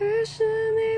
[0.00, 0.42] 于是
[0.72, 0.89] 你